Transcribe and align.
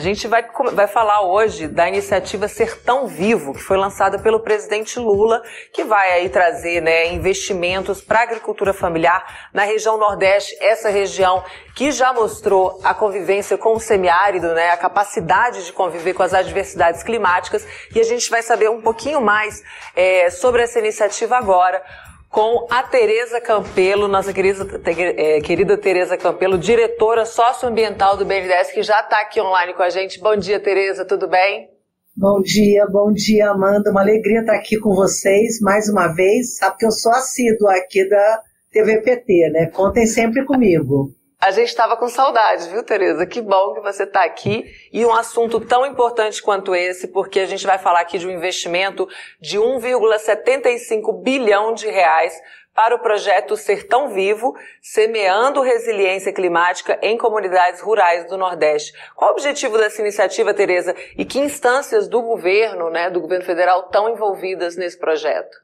A 0.00 0.02
gente 0.02 0.26
vai, 0.26 0.42
vai 0.72 0.86
falar 0.86 1.20
hoje 1.20 1.68
da 1.68 1.86
iniciativa 1.86 2.48
Sertão 2.48 3.06
Vivo, 3.06 3.52
que 3.52 3.60
foi 3.60 3.76
lançada 3.76 4.18
pelo 4.18 4.40
presidente 4.40 4.98
Lula, 4.98 5.42
que 5.74 5.84
vai 5.84 6.12
aí 6.12 6.30
trazer 6.30 6.80
né, 6.80 7.12
investimentos 7.12 8.00
para 8.00 8.20
a 8.20 8.22
agricultura 8.22 8.72
familiar 8.72 9.50
na 9.52 9.62
região 9.62 9.98
Nordeste, 9.98 10.56
essa 10.58 10.88
região 10.88 11.44
que 11.76 11.92
já 11.92 12.14
mostrou 12.14 12.80
a 12.82 12.94
convivência 12.94 13.58
com 13.58 13.74
o 13.74 13.78
semiárido, 13.78 14.54
né, 14.54 14.70
a 14.70 14.76
capacidade 14.78 15.66
de 15.66 15.72
conviver 15.74 16.14
com 16.14 16.22
as 16.22 16.32
adversidades 16.32 17.02
climáticas. 17.02 17.66
E 17.94 18.00
a 18.00 18.04
gente 18.04 18.30
vai 18.30 18.42
saber 18.42 18.70
um 18.70 18.80
pouquinho 18.80 19.20
mais 19.20 19.62
é, 19.94 20.30
sobre 20.30 20.62
essa 20.62 20.78
iniciativa 20.78 21.36
agora 21.36 21.82
com 22.30 22.64
a 22.70 22.82
Tereza 22.84 23.40
Campelo, 23.40 24.06
nossa 24.06 24.32
querida, 24.32 24.64
é, 24.86 25.40
querida 25.40 25.76
Tereza 25.76 26.16
Campelo, 26.16 26.56
diretora 26.56 27.26
socioambiental 27.26 28.16
do 28.16 28.24
BNDES, 28.24 28.70
que 28.72 28.82
já 28.84 29.00
está 29.00 29.20
aqui 29.20 29.40
online 29.40 29.74
com 29.74 29.82
a 29.82 29.90
gente. 29.90 30.20
Bom 30.20 30.36
dia, 30.36 30.60
Tereza, 30.60 31.04
tudo 31.04 31.26
bem? 31.26 31.68
Bom 32.16 32.40
dia, 32.40 32.86
bom 32.86 33.12
dia, 33.12 33.50
Amanda. 33.50 33.90
Uma 33.90 34.02
alegria 34.02 34.40
estar 34.40 34.54
aqui 34.54 34.78
com 34.78 34.94
vocês 34.94 35.60
mais 35.60 35.88
uma 35.88 36.08
vez. 36.14 36.56
Sabe 36.56 36.76
que 36.78 36.86
eu 36.86 36.92
sou 36.92 37.10
assídua 37.12 37.74
aqui 37.74 38.08
da 38.08 38.42
TVPT, 38.70 39.50
né? 39.52 39.66
Contem 39.66 40.06
sempre 40.06 40.44
comigo. 40.44 41.12
A 41.40 41.52
gente 41.52 41.68
estava 41.68 41.96
com 41.96 42.06
saudade, 42.06 42.68
viu, 42.68 42.82
Tereza? 42.82 43.24
Que 43.24 43.40
bom 43.40 43.72
que 43.72 43.80
você 43.80 44.02
está 44.02 44.24
aqui 44.24 44.70
e 44.92 45.06
um 45.06 45.14
assunto 45.14 45.58
tão 45.58 45.86
importante 45.86 46.42
quanto 46.42 46.74
esse, 46.74 47.08
porque 47.08 47.40
a 47.40 47.46
gente 47.46 47.66
vai 47.66 47.78
falar 47.78 48.00
aqui 48.00 48.18
de 48.18 48.26
um 48.26 48.30
investimento 48.30 49.08
de 49.40 49.58
1,75 49.58 51.22
bilhão 51.22 51.72
de 51.72 51.88
reais 51.88 52.34
para 52.74 52.94
o 52.94 52.98
projeto 52.98 53.56
Sertão 53.56 54.10
Vivo, 54.10 54.54
semeando 54.82 55.62
resiliência 55.62 56.30
climática 56.30 56.98
em 57.00 57.16
comunidades 57.16 57.80
rurais 57.80 58.28
do 58.28 58.36
Nordeste. 58.36 58.92
Qual 59.16 59.30
o 59.30 59.32
objetivo 59.32 59.78
dessa 59.78 60.02
iniciativa, 60.02 60.52
Tereza? 60.52 60.94
E 61.16 61.24
que 61.24 61.38
instâncias 61.38 62.06
do 62.06 62.20
governo, 62.20 62.90
né, 62.90 63.08
do 63.08 63.20
governo 63.20 63.46
federal, 63.46 63.86
estão 63.86 64.10
envolvidas 64.10 64.76
nesse 64.76 64.98
projeto? 64.98 65.56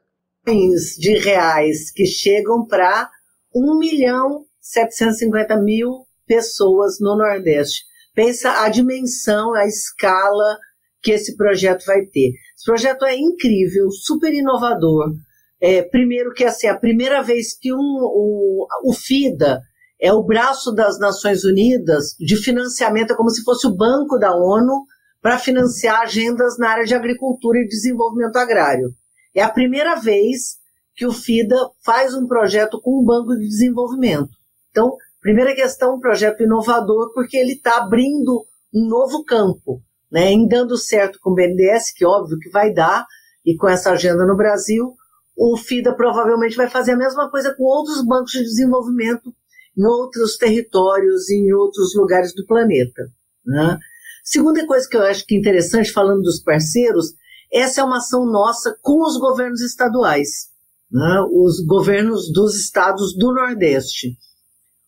De 0.43 1.19
reais 1.19 1.91
que 1.91 2.07
chegam 2.07 2.65
para 2.65 3.07
um 3.53 3.77
milhão 3.77 4.43
750 4.67 5.57
mil 5.61 6.05
pessoas 6.25 6.99
no 6.99 7.15
Nordeste. 7.15 7.85
Pensa 8.13 8.63
a 8.63 8.69
dimensão, 8.69 9.53
a 9.53 9.65
escala 9.65 10.57
que 11.01 11.11
esse 11.11 11.37
projeto 11.37 11.85
vai 11.85 12.01
ter. 12.05 12.33
Esse 12.55 12.65
projeto 12.65 13.05
é 13.05 13.15
incrível, 13.15 13.89
super 13.91 14.33
inovador. 14.33 15.13
É, 15.61 15.81
primeiro 15.83 16.33
que 16.33 16.43
assim, 16.43 16.67
a 16.67 16.77
primeira 16.77 17.21
vez 17.21 17.57
que 17.57 17.73
um, 17.73 17.77
um, 17.77 18.65
o 18.83 18.93
FIDA 18.93 19.61
é 19.99 20.11
o 20.11 20.23
braço 20.23 20.71
das 20.73 20.99
Nações 20.99 21.43
Unidas 21.43 22.15
de 22.19 22.35
financiamento, 22.35 23.13
é 23.13 23.15
como 23.15 23.29
se 23.29 23.43
fosse 23.43 23.65
o 23.67 23.75
banco 23.75 24.17
da 24.19 24.35
ONU 24.35 24.85
para 25.21 25.39
financiar 25.39 26.01
agendas 26.01 26.57
na 26.59 26.69
área 26.69 26.85
de 26.85 26.93
agricultura 26.93 27.59
e 27.59 27.67
desenvolvimento 27.67 28.35
agrário. 28.35 28.91
É 29.33 29.41
a 29.41 29.49
primeira 29.49 29.95
vez 29.95 30.57
que 30.95 31.05
o 31.05 31.13
FIDA 31.13 31.55
faz 31.85 32.13
um 32.13 32.27
projeto 32.27 32.81
com 32.81 33.01
um 33.01 33.05
banco 33.05 33.35
de 33.35 33.47
desenvolvimento. 33.47 34.36
Então, 34.77 34.95
primeira 35.19 35.55
questão, 35.55 35.95
um 35.95 35.99
projeto 35.99 36.43
inovador, 36.43 37.11
porque 37.11 37.35
ele 37.35 37.53
está 37.53 37.77
abrindo 37.77 38.45
um 38.71 38.87
novo 38.87 39.23
campo, 39.23 39.81
né? 40.11 40.31
Em 40.31 40.47
dando 40.47 40.77
certo 40.77 41.17
com 41.19 41.31
o 41.31 41.33
BNDES, 41.33 41.91
que 41.95 42.05
óbvio 42.05 42.37
que 42.37 42.51
vai 42.51 42.71
dar, 42.71 43.03
e 43.43 43.57
com 43.57 43.67
essa 43.67 43.89
agenda 43.89 44.23
no 44.23 44.37
Brasil, 44.37 44.93
o 45.35 45.57
FIDA 45.57 45.95
provavelmente 45.95 46.55
vai 46.55 46.69
fazer 46.69 46.91
a 46.91 46.97
mesma 46.97 47.27
coisa 47.31 47.55
com 47.55 47.63
outros 47.63 48.05
bancos 48.05 48.33
de 48.33 48.43
desenvolvimento 48.43 49.33
em 49.75 49.83
outros 49.83 50.37
territórios, 50.37 51.27
em 51.31 51.51
outros 51.53 51.95
lugares 51.95 52.35
do 52.35 52.45
planeta. 52.45 53.09
Né? 53.43 53.79
Segunda 54.23 54.63
coisa 54.67 54.87
que 54.87 54.95
eu 54.95 55.01
acho 55.01 55.25
que 55.25 55.33
é 55.33 55.39
interessante, 55.39 55.91
falando 55.91 56.21
dos 56.21 56.39
parceiros, 56.39 57.15
essa 57.51 57.81
é 57.81 57.83
uma 57.83 57.97
ação 57.97 58.27
nossa 58.27 58.77
com 58.83 59.03
os 59.03 59.17
governos 59.17 59.61
estaduais, 59.61 60.49
né? 60.91 61.25
os 61.31 61.65
governos 61.65 62.31
dos 62.31 62.55
estados 62.55 63.15
do 63.17 63.33
Nordeste. 63.33 64.15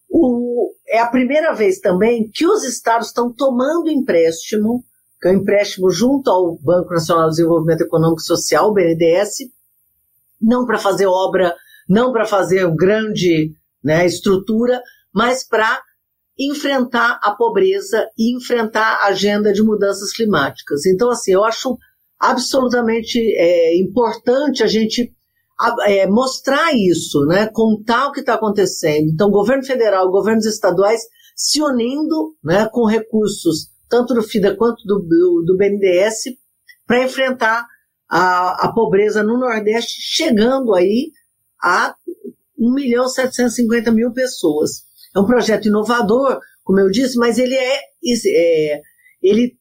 O, 0.09 0.74
é 0.88 1.00
a 1.00 1.08
primeira 1.08 1.53
vez 1.53 1.80
também 1.80 2.30
que 2.34 2.46
os 2.47 2.64
estados 2.64 3.08
estão 3.08 3.31
tomando 3.31 3.90
empréstimo, 3.90 4.84
que 5.22 5.28
é 5.28 5.31
um 5.31 5.36
empréstimo 5.36 5.90
junto 5.92 6.30
ao 6.30 6.58
Banco 6.58 6.94
Nacional 6.94 7.25
de 7.25 7.36
Desenvolvimento 7.36 7.81
Econômico 7.81 8.22
e 8.22 8.25
Social, 8.25 8.74
BNDES, 8.74 9.50
não 10.42 10.66
para 10.66 10.78
fazer 10.78 11.06
obra, 11.06 11.56
não 11.88 12.12
para 12.12 12.25
fazer 12.25 12.69
grande 12.75 13.53
né, 13.84 14.06
estrutura, 14.06 14.81
mas 15.14 15.44
para 15.44 15.81
enfrentar 16.38 17.19
a 17.22 17.31
pobreza 17.31 18.08
e 18.18 18.36
enfrentar 18.36 19.00
a 19.02 19.08
agenda 19.08 19.52
de 19.52 19.62
mudanças 19.62 20.14
climáticas. 20.14 20.86
Então, 20.86 21.09
assim, 21.09 21.34
eu 21.34 21.44
acho 21.44 21.78
absolutamente 22.18 23.19
é, 23.19 23.78
importante 23.78 24.64
a 24.64 24.68
gente 24.68 25.14
é, 25.86 26.08
mostrar 26.08 26.72
isso, 26.74 27.25
né, 27.25 27.47
contar 27.52 28.08
o 28.08 28.12
que 28.12 28.22
está 28.22 28.36
acontecendo. 28.36 29.09
Então, 29.09 29.30
governo 29.30 29.66
federal, 29.66 30.09
governos 30.09 30.46
estaduais 30.46 31.02
se 31.36 31.62
unindo 31.62 32.36
né, 32.44 32.68
com 32.72 32.86
recursos 32.86 33.69
tanto 33.90 34.14
do 34.14 34.22
FIDA 34.22 34.56
quanto 34.56 34.86
do, 34.86 35.00
do, 35.00 35.44
do 35.46 35.58
BNDES 35.58 36.36
para 36.86 37.03
enfrentar 37.03 37.66
a, 38.08 38.68
a 38.68 38.74
pobreza 38.74 39.24
no 39.24 39.38
Nordeste, 39.38 40.02
chegando 40.02 40.74
aí 40.75 41.12
a 41.62 41.96
1 42.58 42.74
milhão 42.74 43.08
750 43.08 43.92
mil 43.92 44.14
pessoas. 44.14 44.84
É 45.16 45.19
um 45.19 45.25
projeto 45.25 45.68
inovador, 45.68 46.40
como 46.64 46.80
eu 46.80 46.90
disse, 46.90 47.18
mas 47.18 47.40
ele 47.40 47.56
é, 47.56 47.78
é 47.78 48.81
ele 49.22 49.58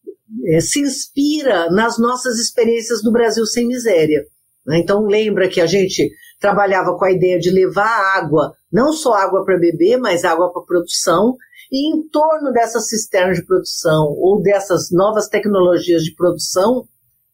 é, 0.47 0.61
se 0.61 0.81
inspira 0.81 1.71
nas 1.71 1.99
nossas 1.99 2.39
experiências 2.39 3.03
do 3.03 3.11
Brasil 3.11 3.47
sem 3.47 3.67
miséria. 3.67 4.25
Né? 4.69 4.81
Então 4.81 5.07
lembra 5.07 5.49
que 5.49 5.63
a 5.63 5.67
gente 5.67 6.13
trabalhava 6.39 6.95
com 6.97 7.05
a 7.07 7.11
ideia 7.11 7.39
de 7.39 7.51
levar 7.51 8.19
água, 8.19 8.53
não 8.71 8.93
só 8.93 9.15
água 9.15 9.43
para 9.43 9.59
beber, 9.59 9.97
mas 9.97 10.25
água 10.25 10.53
para 10.53 10.63
produção, 10.63 11.37
e 11.73 11.91
em 11.91 12.07
torno 12.09 12.53
dessas 12.53 12.89
cisternas 12.89 13.39
de 13.39 13.47
produção 13.47 14.15
ou 14.19 14.43
dessas 14.43 14.91
novas 14.93 15.27
tecnologias 15.27 16.03
de 16.03 16.15
produção, 16.15 16.87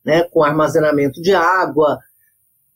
né, 0.05 0.22
com 0.22 0.45
armazenamento 0.45 1.21
de 1.21 1.34
água, 1.34 1.99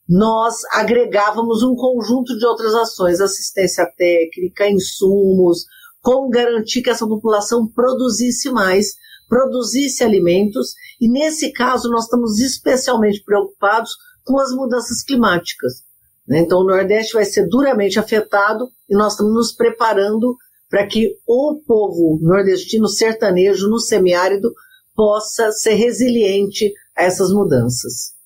nós 0.08 0.56
agregávamos 0.72 1.62
um 1.62 1.76
conjunto 1.76 2.36
de 2.36 2.44
outras 2.44 2.74
ações, 2.74 3.20
assistência 3.20 3.86
técnica, 3.96 4.68
insumos, 4.68 5.66
como 6.00 6.30
garantir 6.30 6.82
que 6.82 6.90
essa 6.90 7.06
população 7.06 7.68
produzisse 7.68 8.50
mais, 8.50 8.94
produzisse 9.28 10.02
alimentos, 10.02 10.72
e 11.00 11.08
nesse 11.08 11.52
caso 11.52 11.90
nós 11.90 12.04
estamos 12.04 12.40
especialmente 12.40 13.22
preocupados 13.22 13.90
com 14.28 14.38
as 14.38 14.52
mudanças 14.52 15.02
climáticas. 15.02 15.82
Né? 16.26 16.40
Então, 16.40 16.58
o 16.58 16.66
Nordeste 16.66 17.14
vai 17.14 17.24
ser 17.24 17.48
duramente 17.48 17.98
afetado 17.98 18.68
e 18.88 18.94
nós 18.94 19.12
estamos 19.14 19.32
nos 19.32 19.52
preparando 19.52 20.36
para 20.68 20.86
que 20.86 21.16
o 21.26 21.62
povo 21.66 22.18
nordestino 22.20 22.86
sertanejo 22.86 23.70
no 23.70 23.80
semiárido 23.80 24.52
possa 24.94 25.50
ser 25.50 25.74
resiliente 25.74 26.70
a 26.94 27.04
essas 27.04 27.30
mudanças. 27.30 28.17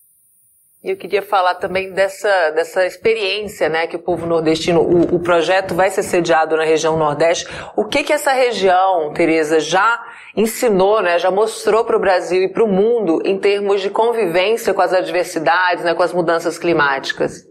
E 0.85 0.91
eu 0.91 0.97
queria 0.97 1.23
falar 1.23 1.55
também 1.55 1.93
dessa, 1.93 2.51
dessa 2.51 2.85
experiência 2.85 3.69
né, 3.69 3.87
que 3.87 3.95
o 3.95 4.01
povo 4.01 4.27
nordestino, 4.27 4.81
o, 4.81 5.15
o 5.15 5.21
projeto 5.21 5.77
vai 5.77 5.89
ser 5.91 6.03
sediado 6.03 6.57
na 6.57 6.65
região 6.65 6.99
Nordeste. 6.99 7.47
O 7.77 7.85
que 7.85 8.03
que 8.03 8.13
essa 8.13 8.33
região, 8.33 9.13
Tereza, 9.13 9.61
já 9.61 10.05
ensinou, 10.37 11.01
né, 11.01 11.21
já 11.21 11.31
mostrou 11.31 11.85
para 11.85 11.97
o 11.97 12.01
Brasil 12.01 12.43
e 12.43 12.49
para 12.49 12.65
o 12.65 12.69
mundo 12.69 13.23
em 13.25 13.39
termos 13.39 13.81
de 13.81 13.91
convivência 13.91 14.75
com 14.75 14.83
as 14.83 14.93
adversidades, 14.93 15.85
né, 15.85 15.95
com 15.95 16.03
as 16.03 16.13
mudanças 16.13 16.59
climáticas? 16.59 17.47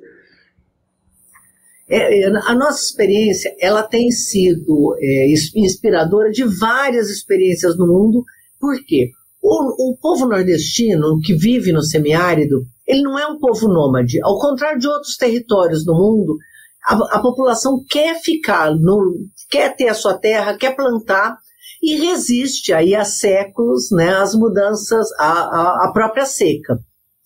É, 1.87 2.19
é 2.19 2.27
a 2.27 2.53
nossa 2.53 2.83
experiência 2.83 3.55
ela 3.61 3.83
tem 3.83 4.11
sido 4.11 4.93
é, 4.99 5.33
inspiradora 5.55 6.29
de 6.31 6.43
várias 6.43 7.09
experiências 7.09 7.77
no 7.77 7.87
mundo. 7.87 8.25
Por 8.59 8.75
quê? 8.85 9.09
O, 9.41 9.91
o 9.91 9.97
povo 9.97 10.27
nordestino 10.27 11.17
que 11.23 11.33
vive 11.33 11.71
no 11.71 11.81
semiárido, 11.81 12.65
ele 12.91 13.03
não 13.03 13.17
é 13.17 13.25
um 13.25 13.39
povo 13.39 13.69
nômade. 13.69 14.19
Ao 14.21 14.37
contrário 14.37 14.77
de 14.77 14.87
outros 14.87 15.15
territórios 15.15 15.85
do 15.85 15.93
mundo, 15.93 16.37
a, 16.85 17.17
a 17.17 17.21
população 17.21 17.81
quer 17.89 18.19
ficar, 18.19 18.75
no, 18.75 19.13
quer 19.49 19.73
ter 19.77 19.87
a 19.87 19.93
sua 19.93 20.17
terra, 20.17 20.57
quer 20.57 20.75
plantar 20.75 21.37
e 21.81 21.95
resiste 21.95 22.73
aí 22.73 22.93
há 22.93 23.05
séculos 23.05 23.89
né, 23.91 24.09
às 24.09 24.35
mudanças, 24.35 25.07
à, 25.17 25.85
à 25.85 25.91
própria 25.93 26.25
seca. 26.25 26.77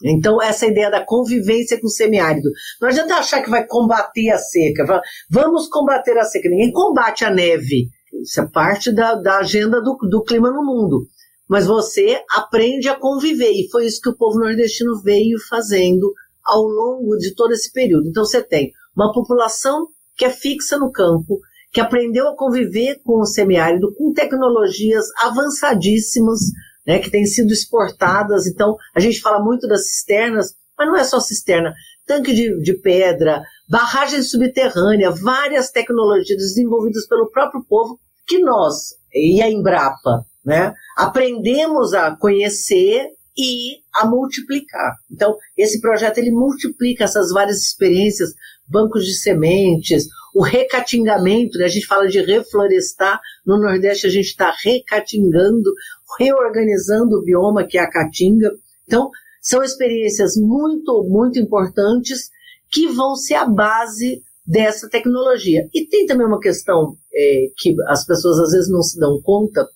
Então, 0.04 0.40
essa 0.40 0.68
ideia 0.68 0.92
da 0.92 1.04
convivência 1.04 1.80
com 1.82 1.88
o 1.88 1.90
semiárido. 1.90 2.50
Não 2.80 2.90
adianta 2.90 3.16
achar 3.16 3.42
que 3.42 3.50
vai 3.50 3.66
combater 3.66 4.30
a 4.30 4.38
seca. 4.38 5.02
Vamos 5.32 5.68
combater 5.68 6.16
a 6.18 6.26
seca. 6.26 6.48
Ninguém 6.48 6.72
combate 6.72 7.26
a 7.26 7.32
neve. 7.32 7.88
Isso 8.22 8.40
é 8.40 8.48
parte 8.52 8.94
da, 8.94 9.16
da 9.16 9.40
agenda 9.40 9.82
do, 9.82 9.98
do 10.10 10.24
clima 10.24 10.52
no 10.52 10.64
mundo 10.64 11.08
mas 11.48 11.66
você 11.66 12.22
aprende 12.30 12.90
a 12.90 12.96
conviver. 12.96 13.52
E 13.52 13.70
foi 13.70 13.86
isso 13.86 14.02
que 14.02 14.10
o 14.10 14.18
povo 14.18 14.40
nordestino 14.40 15.02
veio 15.02 15.38
fazendo 15.50 16.14
ao 16.44 16.64
longo 16.64 17.18
de 17.18 17.34
todo 17.34 17.54
esse 17.54 17.72
período. 17.72 18.08
Então 18.08 18.26
você 18.26 18.42
tem 18.42 18.72
uma 18.96 19.12
população 19.12 19.88
que 20.16 20.26
é 20.26 20.30
fixa 20.30 20.78
no 20.78 20.92
campo, 20.92 21.40
que 21.72 21.82
aprendeu 21.82 22.30
a 22.30 22.38
conviver 22.38 23.02
com 23.04 23.20
o 23.20 23.26
semiárido, 23.26 23.94
com 23.96 24.14
tecnologias 24.14 25.06
avançadíssimas 25.20 26.40
né, 26.86 27.00
que 27.00 27.10
têm 27.10 27.26
sido 27.26 27.52
exportadas. 27.52 28.48
Então, 28.48 28.78
a 28.96 29.00
gente 29.00 29.20
fala 29.20 29.44
muito 29.44 29.68
das 29.68 29.88
cisternas, 29.88 30.54
mas 30.78 30.88
não 30.88 30.96
é 30.96 31.04
só 31.04 31.20
cisterna. 31.20 31.74
Tanque 32.06 32.34
de, 32.34 32.62
de 32.62 32.74
pedra, 32.76 33.42
barragem 33.68 34.22
subterrânea, 34.22 35.10
várias 35.12 35.72
tecnologias 35.72 36.38
desenvolvidas 36.38 37.08
pelo 37.08 37.30
próprio 37.30 37.66
povo 37.68 38.00
que 38.28 38.40
nós 38.40 38.94
e 39.14 39.42
a 39.42 39.50
Embrapa, 39.50 40.26
né, 40.46 40.74
aprendemos 40.96 41.94
a 41.94 42.16
conhecer 42.16 43.10
e 43.38 43.80
a 43.94 44.06
multiplicar. 44.06 44.96
Então, 45.12 45.36
esse 45.58 45.82
projeto 45.82 46.18
ele 46.20 46.32
multiplica 46.32 47.04
essas 47.04 47.32
várias 47.32 47.62
experiências, 47.62 48.30
bancos 48.68 49.06
de 49.06 49.14
sementes, 49.14 50.08
o 50.34 50.42
recatingamento, 50.42 51.58
né? 51.58 51.66
a 51.66 51.70
gente 51.70 51.86
fala 51.86 52.08
de 52.08 52.22
reflorestar, 52.22 53.20
no 53.46 53.60
Nordeste 53.60 54.08
a 54.08 54.10
gente 54.10 54.28
está 54.28 54.54
recatingando, 54.64 55.70
reorganizando 56.18 57.18
o 57.18 57.24
bioma 57.24 57.66
que 57.66 57.78
é 57.78 57.82
a 57.82 57.90
caatinga. 57.90 58.52
Então, 58.88 59.10
são 59.42 59.64
experiências 59.64 60.36
muito, 60.38 61.06
muito 61.10 61.38
importantes 61.38 62.30
que 62.72 62.88
vão 62.88 63.16
ser 63.16 63.36
a 63.36 63.46
base 63.46 64.22
dessa 64.46 64.90
tecnologia. 64.90 65.68
E 65.74 65.88
tem 65.88 66.06
também 66.06 66.28
uma 66.28 66.40
questão 66.40 66.96
é, 67.14 67.48
que 67.58 67.76
as 67.88 68.06
pessoas 68.06 68.40
às 68.40 68.52
vezes 68.52 68.70
não 68.70 68.82
se 68.82 69.00
dão 69.00 69.22
conta, 69.22 69.68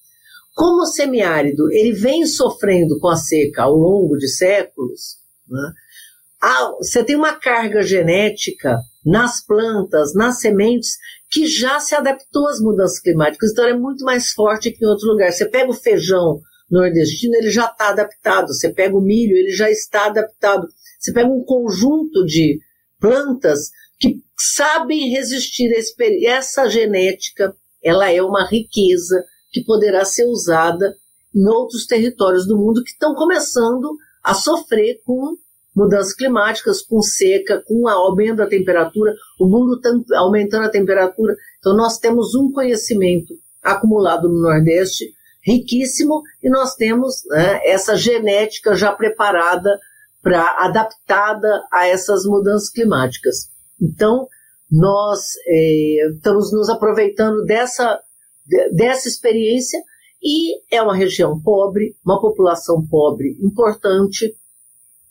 como 0.59 0.81
o 0.81 0.85
semiárido 0.85 1.71
ele 1.71 1.93
vem 1.93 2.25
sofrendo 2.25 2.99
com 2.99 3.07
a 3.07 3.15
seca 3.15 3.63
ao 3.63 3.73
longo 3.73 4.17
de 4.17 4.27
séculos, 4.27 5.15
né, 5.47 5.71
você 6.79 7.01
tem 7.01 7.15
uma 7.15 7.39
carga 7.39 7.81
genética 7.81 8.77
nas 9.05 9.41
plantas, 9.41 10.13
nas 10.13 10.41
sementes, 10.41 10.97
que 11.31 11.47
já 11.47 11.79
se 11.79 11.95
adaptou 11.95 12.45
às 12.49 12.59
mudanças 12.59 12.99
climáticas, 12.99 13.51
então 13.51 13.65
é 13.69 13.73
muito 13.73 14.03
mais 14.03 14.33
forte 14.33 14.69
que 14.71 14.83
em 14.83 14.87
outro 14.87 15.07
lugar. 15.07 15.31
Você 15.31 15.45
pega 15.45 15.71
o 15.71 15.73
feijão 15.73 16.41
nordestino, 16.69 17.35
ele 17.35 17.51
já 17.51 17.65
está 17.65 17.89
adaptado. 17.89 18.47
Você 18.47 18.69
pega 18.69 18.97
o 18.97 19.01
milho, 19.01 19.37
ele 19.37 19.51
já 19.51 19.69
está 19.71 20.07
adaptado. 20.07 20.67
Você 20.99 21.13
pega 21.13 21.29
um 21.29 21.43
conjunto 21.43 22.25
de 22.25 22.59
plantas 22.99 23.69
que 23.97 24.17
sabem 24.37 25.09
resistir 25.09 25.71
a. 25.73 26.25
Essa 26.25 26.67
genética, 26.67 27.55
ela 27.81 28.11
é 28.11 28.21
uma 28.21 28.45
riqueza 28.45 29.23
que 29.51 29.63
poderá 29.63 30.05
ser 30.05 30.25
usada 30.25 30.95
em 31.35 31.47
outros 31.47 31.85
territórios 31.85 32.47
do 32.47 32.57
mundo 32.57 32.83
que 32.83 32.91
estão 32.91 33.13
começando 33.13 33.95
a 34.23 34.33
sofrer 34.33 35.01
com 35.05 35.35
mudanças 35.75 36.13
climáticas, 36.13 36.81
com 36.81 37.01
seca, 37.01 37.63
com 37.65 37.87
aumento 37.87 38.37
da 38.37 38.47
temperatura, 38.47 39.13
o 39.39 39.47
mundo 39.47 39.75
está 39.75 40.17
aumentando 40.17 40.65
a 40.65 40.71
temperatura. 40.71 41.35
Então, 41.59 41.75
nós 41.75 41.97
temos 41.97 42.35
um 42.35 42.51
conhecimento 42.51 43.33
acumulado 43.63 44.27
no 44.27 44.41
Nordeste 44.41 45.05
riquíssimo 45.41 46.21
e 46.43 46.49
nós 46.49 46.75
temos 46.75 47.23
né, 47.29 47.61
essa 47.65 47.95
genética 47.95 48.75
já 48.75 48.91
preparada 48.91 49.79
para 50.21 50.65
adaptada 50.65 51.63
a 51.71 51.87
essas 51.87 52.25
mudanças 52.25 52.69
climáticas. 52.69 53.49
Então, 53.81 54.27
nós 54.69 55.21
é, 55.47 56.09
estamos 56.13 56.51
nos 56.51 56.69
aproveitando 56.69 57.43
dessa 57.45 57.99
dessa 58.71 59.07
experiência 59.07 59.79
e 60.21 60.59
é 60.69 60.81
uma 60.81 60.95
região 60.95 61.39
pobre, 61.39 61.95
uma 62.05 62.19
população 62.19 62.85
pobre 62.85 63.37
importante. 63.41 64.35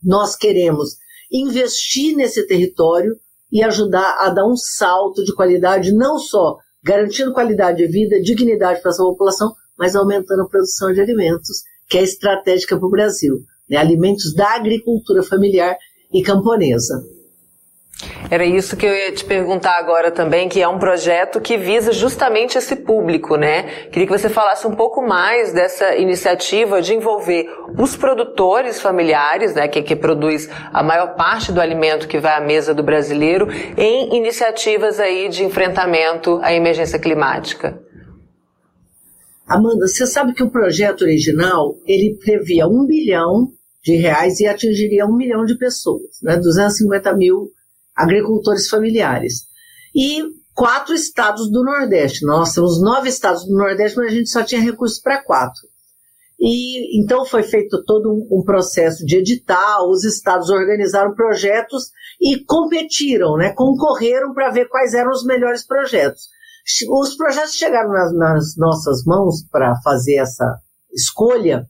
Nós 0.03 0.37
queremos 0.37 0.97
investir 1.33 2.17
nesse 2.17 2.47
território 2.47 3.17
e 3.51 3.63
ajudar 3.63 4.19
a 4.21 4.29
dar 4.29 4.47
um 4.47 4.57
salto 4.57 5.25
de 5.25 5.35
qualidade, 5.35 5.93
não 5.93 6.19
só 6.19 6.59
garantindo 6.83 7.33
qualidade 7.33 7.79
de 7.79 7.87
vida, 7.87 8.21
dignidade 8.21 8.81
para 8.81 8.91
essa 8.91 9.03
população, 9.03 9.55
mas 9.79 9.97
aumentando 9.97 10.43
a 10.43 10.49
produção 10.49 10.93
de 10.93 11.01
alimentos, 11.01 11.63
que 11.89 11.99
é 11.99 12.03
estratégica 12.03 12.77
para 12.77 12.87
o 12.87 12.91
Brasil. 12.91 13.41
Né? 13.69 13.77
Alimentos 13.77 14.35
da 14.35 14.55
agricultura 14.55 15.23
familiar 15.23 15.77
e 16.13 16.23
camponesa. 16.23 17.03
Era 18.31 18.45
isso 18.45 18.77
que 18.77 18.87
eu 18.87 18.95
ia 18.95 19.11
te 19.11 19.25
perguntar 19.25 19.77
agora 19.77 20.11
também, 20.13 20.49
que 20.49 20.63
é 20.63 20.69
um 20.69 20.79
projeto 20.79 21.41
que 21.41 21.57
visa 21.57 21.93
justamente 21.93 22.57
esse 22.57 22.77
público, 22.77 23.37
né? 23.37 23.65
Queria 23.91 24.07
que 24.07 24.19
você 24.19 24.29
falasse 24.29 24.67
um 24.67 24.75
pouco 24.75 25.03
mais 25.03 25.53
dessa 25.53 25.97
iniciativa 25.97 26.81
de 26.81 26.95
envolver 26.95 27.49
os 27.77 27.97
produtores 27.97 28.81
familiares, 28.81 29.55
né, 29.55 29.67
que, 29.67 29.83
que 29.83 29.97
produz 29.97 30.49
a 30.73 30.83
maior 30.83 31.17
parte 31.17 31.51
do 31.51 31.61
alimento 31.61 32.07
que 32.07 32.19
vai 32.19 32.37
à 32.37 32.41
mesa 32.41 32.73
do 32.73 32.85
brasileiro, 32.85 33.49
em 33.77 34.17
iniciativas 34.17 35.01
aí 35.01 35.29
de 35.29 35.43
enfrentamento 35.43 36.39
à 36.43 36.53
emergência 36.53 36.99
climática. 36.99 37.81
Amanda, 39.49 39.89
você 39.89 40.07
sabe 40.07 40.35
que 40.35 40.43
o 40.43 40.51
projeto 40.51 41.03
original 41.03 41.75
ele 41.87 42.17
previa 42.23 42.69
um 42.69 42.87
bilhão 42.87 43.49
de 43.83 43.97
reais 43.97 44.39
e 44.41 44.47
atingiria 44.47 45.07
um 45.07 45.17
milhão 45.17 45.45
de 45.45 45.57
pessoas, 45.57 46.21
né? 46.23 46.37
250 46.37 47.17
mil 47.17 47.51
agricultores 47.99 48.69
familiares. 48.69 49.47
E 49.95 50.23
quatro 50.55 50.95
estados 50.95 51.51
do 51.51 51.63
Nordeste. 51.65 52.25
Nós 52.25 52.53
temos 52.53 52.81
nove 52.81 53.09
estados 53.09 53.45
do 53.45 53.57
Nordeste, 53.57 53.97
mas 53.97 54.13
a 54.13 54.15
gente 54.15 54.31
só 54.31 54.43
tinha 54.43 54.61
recursos 54.61 55.01
para 55.01 55.23
quatro. 55.23 55.63
E 56.41 57.01
então 57.01 57.25
foi 57.25 57.43
feito 57.43 57.83
todo 57.85 58.11
um, 58.11 58.39
um, 58.39 58.45
processo 58.45 59.05
de 59.05 59.17
edital, 59.17 59.91
os 59.91 60.05
estados 60.05 60.49
organizaram 60.51 61.13
projetos 61.15 61.91
e 62.21 62.45
competiram, 62.45 63.37
né, 63.37 63.53
concorreram 63.53 64.33
para 64.33 64.51
ver 64.51 64.69
quais 64.69 64.95
eram 64.95 65.11
os 65.11 65.25
melhores 65.25 65.67
projetos. 65.67 66.29
Os 66.91 67.17
projetos 67.17 67.55
chegaram 67.55 67.91
nas, 67.91 68.15
nas 68.15 68.57
nossas 68.57 69.03
mãos 69.05 69.43
para 69.51 69.75
fazer 69.83 70.17
essa 70.17 70.45
escolha, 70.93 71.67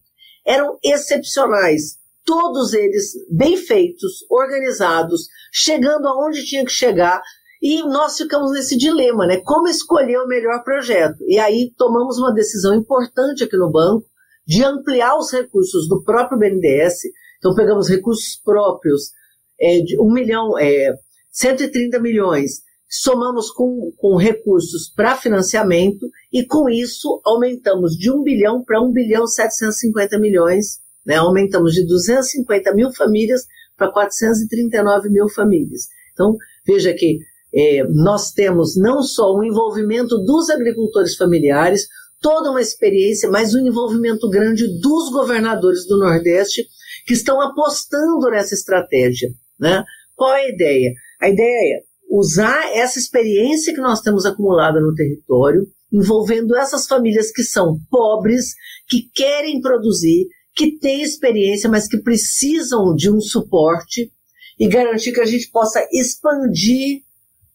eram 0.47 0.79
excepcionais 0.85 1.99
todos 2.29 2.75
eles 2.75 3.15
bem 3.31 3.57
feitos, 3.57 4.27
organizados, 4.29 5.29
chegando 5.51 6.07
aonde 6.07 6.45
tinha 6.45 6.63
que 6.63 6.71
chegar. 6.71 7.23
E 7.63 7.83
nós 7.85 8.19
ficamos 8.19 8.53
nesse 8.53 8.77
dilema, 8.77 9.27
né? 9.27 9.41
Como 9.43 9.67
escolher 9.67 10.19
o 10.19 10.29
melhor 10.29 10.63
projeto? 10.63 11.17
E 11.27 11.39
aí 11.39 11.73
tomamos 11.75 12.19
uma 12.19 12.31
decisão 12.35 12.75
importante 12.75 13.45
aqui 13.45 13.57
no 13.57 13.73
banco 13.73 14.07
de 14.47 14.63
ampliar 14.63 15.17
os 15.17 15.33
recursos 15.33 15.89
do 15.89 16.05
próprio 16.05 16.39
BNDES. 16.39 16.99
Então 17.39 17.55
pegamos 17.55 17.89
recursos 17.89 18.39
próprios 18.45 19.11
é, 19.59 19.81
de 19.81 19.99
1 19.99 20.13
milhão, 20.13 20.59
é, 20.59 20.95
130 21.33 21.99
milhões, 21.99 22.61
somamos 22.91 23.51
com, 23.51 23.91
com 23.97 24.17
recursos 24.17 24.93
para 24.95 25.17
financiamento 25.17 26.07
e 26.31 26.45
com 26.45 26.69
isso 26.69 27.23
aumentamos 27.25 27.93
de 27.93 28.11
1 28.11 28.23
bilhão 28.23 28.63
para 28.63 28.83
1 28.83 28.93
bilhão 28.93 29.27
750 29.27 30.19
milhões 30.19 30.87
né? 31.09 31.17
Aumentamos 31.17 31.73
de 31.73 31.87
250 31.87 32.75
mil 32.75 32.93
famílias 32.93 33.47
para 33.79 33.91
439 33.91 35.09
mil 35.09 35.27
famílias. 35.31 35.89
Então, 36.13 36.37
veja 36.67 36.93
que 36.93 37.21
é, 37.55 37.83
nós 37.89 38.31
temos 38.33 38.77
não 38.77 39.03
só 39.03 39.33
o 39.33 39.43
envolvimento 39.43 40.19
dos 40.19 40.51
agricultores 40.51 41.17
familiares, 41.17 41.89
toda 42.21 42.51
uma 42.51 42.61
experiência, 42.61 43.31
mas 43.31 43.55
um 43.55 43.67
envolvimento 43.67 44.29
grande 44.29 44.67
dos 44.81 45.11
governadores 45.11 45.87
do 45.87 45.99
Nordeste 45.99 46.67
que 47.07 47.15
estão 47.15 47.41
apostando 47.41 48.29
nessa 48.31 48.55
estratégia. 48.55 49.31
Né? 49.59 49.83
Qual 50.15 50.35
é 50.35 50.43
a 50.43 50.49
ideia? 50.51 50.93
A 51.23 51.29
ideia 51.31 51.79
é 51.79 51.83
usar 52.11 52.71
essa 52.75 52.99
experiência 52.99 53.73
que 53.73 53.81
nós 53.81 54.03
temos 54.03 54.27
acumulada 54.27 54.79
no 54.79 54.95
território, 54.95 55.67
envolvendo 55.91 56.55
essas 56.55 56.87
famílias 56.87 57.31
que 57.31 57.43
são 57.43 57.79
pobres, 57.91 58.53
que 58.89 59.09
querem 59.15 59.61
produzir, 59.61 60.27
que 60.59 60.77
têm 60.77 61.03
experiência, 61.03 61.71
mas 61.71 61.87
que 61.87 61.99
precisam 61.99 62.93
de 62.93 63.09
um 63.09 63.21
suporte 63.21 64.11
e 64.59 64.67
garantir 64.67 65.13
que 65.13 65.21
a 65.21 65.25
gente 65.25 65.49
possa 65.53 65.87
expandir 65.93 67.03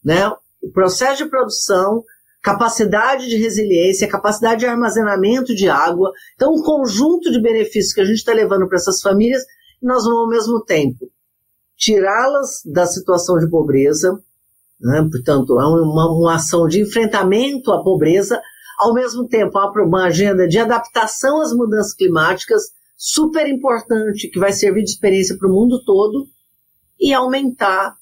né, 0.02 0.26
o 0.62 0.72
processo 0.72 1.22
de 1.22 1.28
produção, 1.28 2.02
capacidade 2.42 3.28
de 3.28 3.36
resiliência, 3.36 4.08
capacidade 4.08 4.60
de 4.60 4.66
armazenamento 4.66 5.54
de 5.54 5.68
água. 5.68 6.12
Então, 6.34 6.54
um 6.54 6.62
conjunto 6.62 7.30
de 7.30 7.42
benefícios 7.42 7.92
que 7.92 8.00
a 8.00 8.06
gente 8.06 8.16
está 8.16 8.32
levando 8.32 8.66
para 8.66 8.78
essas 8.78 9.02
famílias, 9.02 9.42
nós 9.82 10.04
vamos, 10.04 10.20
ao 10.20 10.28
mesmo 10.30 10.64
tempo, 10.64 11.10
tirá-las 11.76 12.62
da 12.64 12.86
situação 12.86 13.36
de 13.36 13.50
pobreza, 13.50 14.18
né, 14.80 15.06
portanto, 15.12 15.60
é 15.60 15.66
uma, 15.66 16.10
uma 16.10 16.36
ação 16.36 16.66
de 16.66 16.80
enfrentamento 16.80 17.70
à 17.70 17.82
pobreza, 17.82 18.40
ao 18.78 18.94
mesmo 18.94 19.28
tempo, 19.28 19.58
uma 19.58 20.06
agenda 20.06 20.48
de 20.48 20.58
adaptação 20.58 21.42
às 21.42 21.52
mudanças 21.52 21.92
climáticas, 21.92 22.62
super 23.06 23.46
importante 23.46 24.30
que 24.30 24.38
vai 24.38 24.50
servir 24.50 24.82
de 24.82 24.88
experiência 24.88 25.36
para 25.36 25.46
o 25.46 25.52
mundo 25.52 25.84
todo 25.84 26.26
e 26.98 27.12
aumentar 27.12 27.94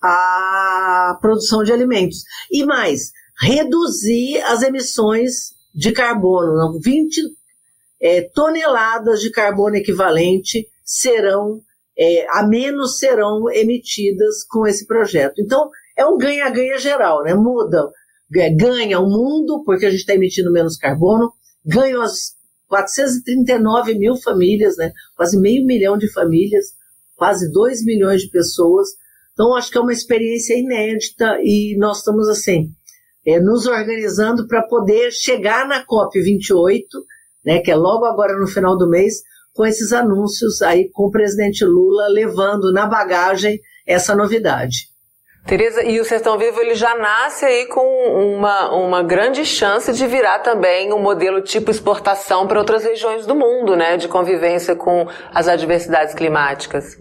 a 0.00 1.18
produção 1.20 1.64
de 1.64 1.72
alimentos. 1.72 2.22
E 2.48 2.64
mais, 2.64 3.10
reduzir 3.40 4.40
as 4.42 4.62
emissões 4.62 5.54
de 5.74 5.90
carbono. 5.90 6.78
20 6.80 7.20
é, 8.00 8.22
toneladas 8.32 9.20
de 9.20 9.32
carbono 9.32 9.74
equivalente 9.74 10.68
serão, 10.84 11.60
é, 11.98 12.24
a 12.30 12.46
menos 12.46 12.98
serão 12.98 13.50
emitidas 13.50 14.44
com 14.48 14.64
esse 14.68 14.86
projeto. 14.86 15.40
Então, 15.40 15.68
é 15.98 16.06
um 16.06 16.16
ganha-ganha 16.16 16.78
geral, 16.78 17.24
né? 17.24 17.34
Muda, 17.34 17.90
ganha 18.56 19.00
o 19.00 19.10
mundo, 19.10 19.64
porque 19.64 19.84
a 19.84 19.90
gente 19.90 20.00
está 20.00 20.14
emitindo 20.14 20.52
menos 20.52 20.76
carbono, 20.76 21.32
ganham 21.66 22.02
as 22.02 22.40
439 22.72 23.98
mil 23.98 24.16
famílias, 24.16 24.78
né? 24.78 24.92
quase 25.14 25.38
meio 25.38 25.66
milhão 25.66 25.98
de 25.98 26.10
famílias, 26.10 26.68
quase 27.14 27.52
2 27.52 27.84
milhões 27.84 28.22
de 28.22 28.30
pessoas. 28.30 28.88
Então, 29.34 29.54
acho 29.54 29.70
que 29.70 29.76
é 29.76 29.80
uma 29.80 29.92
experiência 29.92 30.58
inédita 30.58 31.38
e 31.42 31.76
nós 31.78 31.98
estamos, 31.98 32.30
assim, 32.30 32.70
é, 33.26 33.38
nos 33.38 33.66
organizando 33.66 34.46
para 34.46 34.62
poder 34.62 35.10
chegar 35.12 35.68
na 35.68 35.84
COP28, 35.84 36.82
né, 37.44 37.58
que 37.58 37.70
é 37.70 37.76
logo 37.76 38.06
agora 38.06 38.38
no 38.38 38.46
final 38.46 38.78
do 38.78 38.88
mês, 38.88 39.16
com 39.52 39.66
esses 39.66 39.92
anúncios 39.92 40.62
aí 40.62 40.88
com 40.92 41.08
o 41.08 41.10
presidente 41.10 41.66
Lula 41.66 42.08
levando 42.08 42.72
na 42.72 42.86
bagagem 42.86 43.60
essa 43.86 44.16
novidade. 44.16 44.91
Tereza, 45.46 45.82
e 45.82 46.00
o 46.00 46.04
Sertão 46.04 46.38
Vivo 46.38 46.60
ele 46.60 46.74
já 46.74 46.96
nasce 46.96 47.44
aí 47.44 47.66
com 47.66 47.82
uma, 48.36 48.70
uma 48.72 49.02
grande 49.02 49.44
chance 49.44 49.92
de 49.92 50.06
virar 50.06 50.38
também 50.38 50.92
um 50.92 51.02
modelo 51.02 51.42
tipo 51.42 51.70
exportação 51.70 52.46
para 52.46 52.60
outras 52.60 52.84
regiões 52.84 53.26
do 53.26 53.34
mundo, 53.34 53.76
né, 53.76 53.96
de 53.96 54.06
convivência 54.06 54.76
com 54.76 55.06
as 55.34 55.48
adversidades 55.48 56.14
climáticas. 56.14 56.96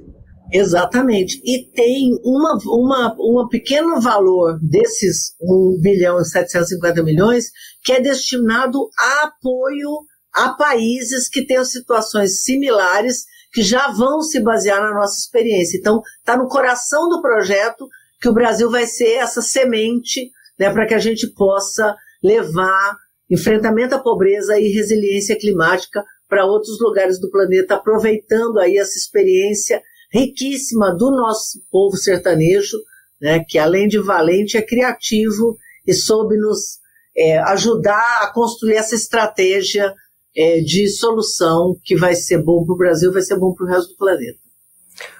Exatamente. 0.52 1.40
E 1.46 1.72
tem 1.72 2.10
uma, 2.26 2.58
uma, 2.66 3.16
um 3.18 3.48
pequeno 3.48 4.02
valor 4.02 4.60
desses 4.62 5.34
1 5.40 5.80
bilhão 5.80 6.20
e 6.20 6.26
750 6.26 7.04
milhões 7.04 7.46
que 7.84 7.94
é 7.94 8.02
destinado 8.02 8.90
a 9.00 9.28
apoio 9.28 9.90
a 10.34 10.50
países 10.54 11.30
que 11.30 11.46
tenham 11.46 11.64
situações 11.64 12.42
similares 12.44 13.26
que 13.54 13.62
já 13.62 13.92
vão 13.92 14.22
se 14.22 14.40
basear 14.40 14.82
na 14.82 14.94
nossa 14.94 15.18
experiência. 15.20 15.78
Então, 15.78 16.02
está 16.20 16.38
no 16.38 16.48
coração 16.48 17.10
do 17.10 17.22
projeto 17.22 17.88
que 18.22 18.30
o 18.30 18.34
Brasil 18.34 18.70
vai 18.70 18.86
ser 18.86 19.14
essa 19.14 19.42
semente 19.42 20.32
né, 20.60 20.72
para 20.72 20.86
que 20.86 20.94
a 20.94 21.00
gente 21.00 21.28
possa 21.34 21.96
levar 22.24 22.96
enfrentamento 23.30 23.96
à 23.96 24.00
pobreza 24.00 24.60
e 24.60 24.68
resiliência 24.68 25.36
climática 25.36 26.04
para 26.30 26.46
outros 26.46 26.80
lugares 26.80 27.20
do 27.20 27.32
planeta, 27.32 27.76
aproveitando 27.76 28.60
aí 28.60 28.78
essa 28.78 28.98
experiência 28.98 29.82
riquíssima 30.14 30.96
do 30.96 31.10
nosso 31.10 31.62
povo 31.72 31.98
sertanejo, 31.98 32.78
né, 33.20 33.44
que 33.48 33.58
além 33.58 33.88
de 33.88 34.00
valente 34.00 34.56
é 34.56 34.62
criativo 34.62 35.58
e 35.88 35.94
soube 35.94 36.38
nos 36.38 36.80
é, 37.18 37.40
ajudar 37.40 38.20
a 38.22 38.32
construir 38.32 38.76
essa 38.76 38.96
estratégia 38.96 39.94
é, 40.36 40.60
de 40.62 40.88
solução 40.90 41.76
que 41.84 41.96
vai 41.96 42.16
ser 42.16 42.42
bom 42.44 42.64
para 42.66 42.74
o 42.74 42.78
Brasil, 42.78 43.12
vai 43.12 43.22
ser 43.22 43.38
bom 43.38 43.54
para 43.54 43.66
o 43.66 43.70
resto 43.70 43.90
do 43.90 43.98
planeta. 43.98 44.40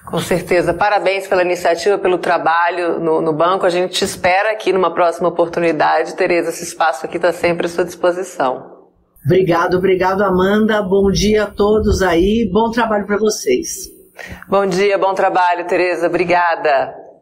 Com 0.04 0.18
certeza. 0.18 0.74
Parabéns 0.74 1.26
pela 1.26 1.42
iniciativa, 1.42 1.98
pelo 1.98 2.18
trabalho 2.18 2.98
no, 2.98 3.20
no, 3.20 3.32
banco. 3.32 3.66
A 3.66 3.70
gente 3.70 3.94
te 3.94 4.04
espera 4.04 4.52
aqui 4.52 4.72
numa 4.72 4.92
próxima 4.92 5.28
oportunidade. 5.28 6.14
Tereza, 6.14 6.50
esse 6.50 6.64
espaço 6.64 7.06
aqui 7.06 7.16
está 7.16 7.32
sempre 7.32 7.66
à 7.66 7.68
sua 7.68 7.84
disposição. 7.84 8.72
Obrigado, 9.24 9.76
obrigado, 9.76 10.22
Amanda. 10.22 10.82
Bom 10.82 11.10
dia 11.10 11.44
a 11.44 11.46
todos 11.46 12.02
aí. 12.02 12.48
Bom 12.52 12.70
trabalho 12.70 13.06
para 13.06 13.16
vocês. 13.16 13.88
Bom 14.48 14.66
dia, 14.66 14.98
bom 14.98 15.14
trabalho, 15.14 15.66
Tereza. 15.66 16.06
Obrigada. 16.06 17.01